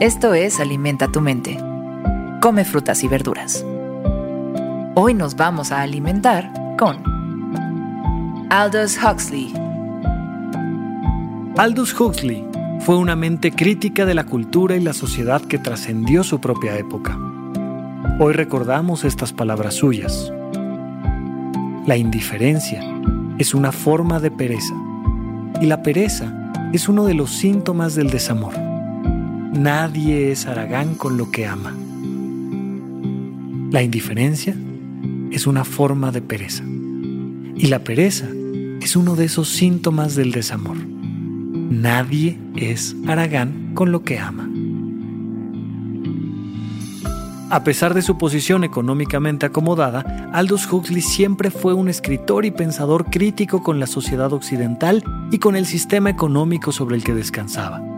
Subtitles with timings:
[0.00, 1.58] Esto es Alimenta tu mente.
[2.40, 3.66] Come frutas y verduras.
[4.94, 7.02] Hoy nos vamos a alimentar con
[8.48, 9.52] Aldous Huxley.
[11.56, 12.46] Aldous Huxley
[12.78, 17.18] fue una mente crítica de la cultura y la sociedad que trascendió su propia época.
[18.20, 20.32] Hoy recordamos estas palabras suyas.
[21.86, 22.84] La indiferencia
[23.38, 24.74] es una forma de pereza
[25.60, 28.67] y la pereza es uno de los síntomas del desamor.
[29.58, 31.74] Nadie es aragán con lo que ama.
[33.72, 34.54] La indiferencia
[35.32, 36.62] es una forma de pereza.
[37.56, 38.28] Y la pereza
[38.80, 40.76] es uno de esos síntomas del desamor.
[40.76, 44.48] Nadie es aragán con lo que ama.
[47.50, 53.06] A pesar de su posición económicamente acomodada, Aldous Huxley siempre fue un escritor y pensador
[53.06, 57.97] crítico con la sociedad occidental y con el sistema económico sobre el que descansaba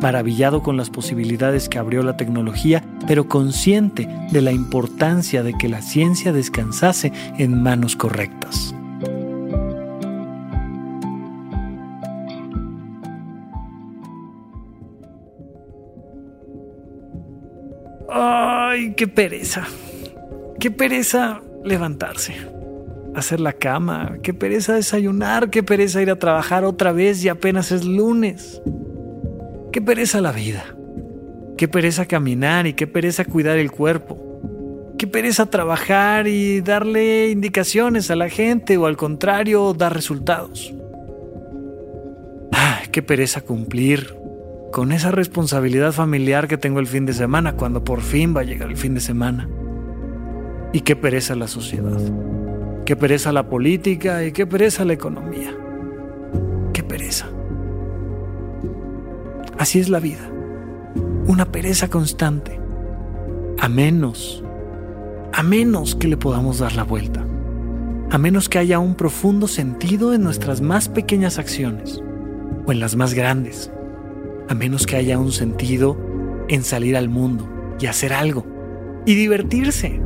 [0.00, 5.68] maravillado con las posibilidades que abrió la tecnología, pero consciente de la importancia de que
[5.68, 8.74] la ciencia descansase en manos correctas.
[18.08, 19.64] ¡Ay, qué pereza!
[20.60, 22.34] ¡Qué pereza levantarse!
[23.14, 27.72] Hacer la cama, qué pereza desayunar, qué pereza ir a trabajar otra vez y apenas
[27.72, 28.60] es lunes.
[29.76, 30.64] Qué pereza la vida.
[31.58, 34.16] Qué pereza caminar y qué pereza cuidar el cuerpo.
[34.96, 40.72] Qué pereza trabajar y darle indicaciones a la gente o al contrario dar resultados.
[42.52, 44.16] Ay, qué pereza cumplir
[44.72, 48.44] con esa responsabilidad familiar que tengo el fin de semana cuando por fin va a
[48.44, 49.46] llegar el fin de semana.
[50.72, 52.00] Y qué pereza la sociedad.
[52.86, 55.54] Qué pereza la política y qué pereza la economía.
[59.58, 60.30] Así es la vida.
[61.26, 62.60] Una pereza constante.
[63.58, 64.44] A menos,
[65.32, 67.26] a menos que le podamos dar la vuelta.
[68.10, 72.02] A menos que haya un profundo sentido en nuestras más pequeñas acciones
[72.66, 73.72] o en las más grandes.
[74.48, 75.96] A menos que haya un sentido
[76.48, 77.48] en salir al mundo
[77.80, 78.46] y hacer algo.
[79.06, 80.00] Y divertirse.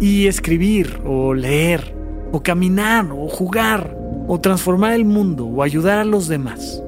[0.00, 1.96] Y escribir o leer
[2.32, 3.96] o caminar o jugar
[4.26, 6.82] o transformar el mundo o ayudar a los demás.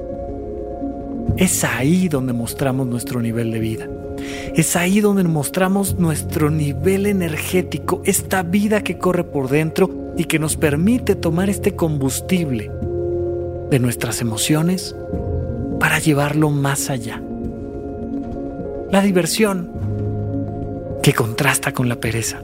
[1.38, 3.88] Es ahí donde mostramos nuestro nivel de vida.
[4.56, 10.40] Es ahí donde mostramos nuestro nivel energético, esta vida que corre por dentro y que
[10.40, 12.72] nos permite tomar este combustible
[13.70, 14.96] de nuestras emociones
[15.78, 17.22] para llevarlo más allá.
[18.90, 19.70] La diversión
[21.04, 22.42] que contrasta con la pereza.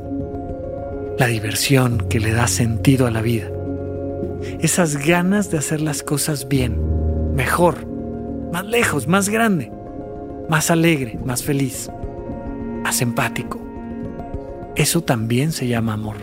[1.19, 3.51] La diversión que le da sentido a la vida.
[4.61, 7.94] Esas ganas de hacer las cosas bien, mejor,
[8.55, 9.73] más lejos, más grande,
[10.49, 11.91] más alegre, más feliz,
[12.85, 13.59] más empático.
[14.77, 16.19] Eso también se llama amor.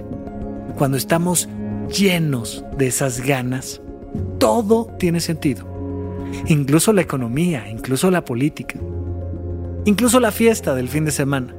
[0.78, 1.50] Cuando estamos
[1.90, 3.82] llenos de esas ganas,
[4.38, 5.68] todo tiene sentido.
[6.48, 8.80] Incluso la economía, incluso la política,
[9.84, 11.54] incluso la fiesta del fin de semana,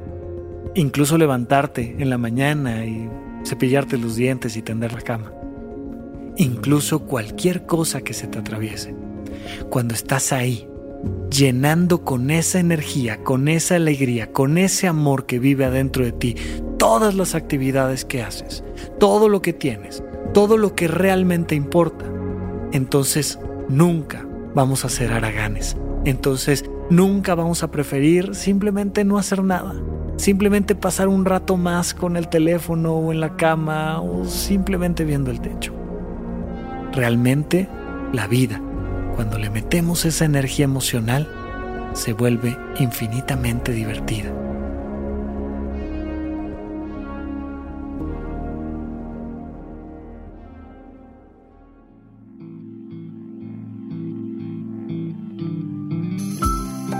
[0.73, 3.07] incluso levantarte en la mañana y
[3.45, 5.31] cepillarte los dientes y tender la cama,
[6.35, 8.95] incluso cualquier cosa que se te atraviese
[9.69, 10.67] cuando estás ahí,
[11.29, 16.35] llenando con esa energía, con esa alegría, con ese amor que vive adentro de ti,
[16.77, 18.63] todas las actividades que haces,
[18.99, 20.03] todo lo que tienes,
[20.33, 22.05] todo lo que realmente importa,
[22.71, 23.39] entonces
[23.69, 25.77] nunca vamos a ser haraganes.
[26.05, 29.73] Entonces nunca vamos a preferir simplemente no hacer nada.
[30.17, 35.31] Simplemente pasar un rato más con el teléfono o en la cama o simplemente viendo
[35.31, 35.73] el techo.
[36.91, 37.67] Realmente
[38.11, 38.61] la vida
[39.15, 41.27] cuando le metemos esa energía emocional,
[41.93, 44.31] se vuelve infinitamente divertida.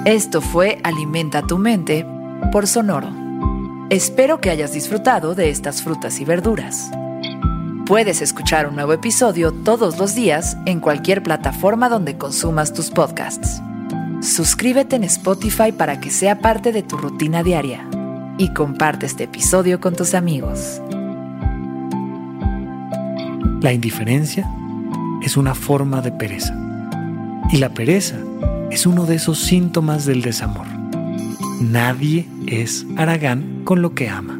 [0.05, 2.05] Esto fue Alimenta tu mente
[2.51, 3.09] por Sonoro.
[3.89, 6.91] Espero que hayas disfrutado de estas frutas y verduras.
[7.85, 13.61] Puedes escuchar un nuevo episodio todos los días en cualquier plataforma donde consumas tus podcasts.
[14.21, 17.85] Suscríbete en Spotify para que sea parte de tu rutina diaria
[18.37, 20.81] y comparte este episodio con tus amigos.
[23.59, 24.49] La indiferencia
[25.21, 26.57] es una forma de pereza
[27.51, 28.15] y la pereza
[28.71, 30.67] es uno de esos síntomas del desamor.
[31.59, 34.39] Nadie es Aragán con lo que ama.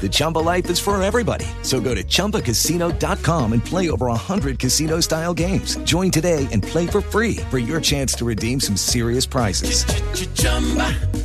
[0.00, 1.46] The Chumba life is for everybody.
[1.62, 5.76] So go to ChumbaCasino.com and play over 100 casino style games.
[5.78, 9.84] Join today and play for free for your chance to redeem some serious prizes.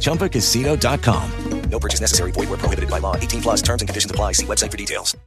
[0.01, 1.31] ChumbaCasino.com.
[1.69, 2.31] No purchase necessary.
[2.31, 3.15] Void where prohibited by law.
[3.15, 4.33] 18 plus terms and conditions apply.
[4.33, 5.17] See website for details.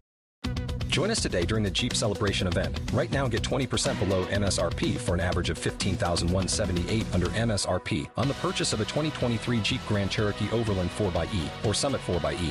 [0.89, 2.81] Join us today during the Jeep Celebration event.
[2.95, 8.35] Right now, get 20% below MSRP for an average of 15178 under MSRP on the
[8.35, 12.51] purchase of a 2023 Jeep Grand Cherokee Overland 4xE or Summit 4xE.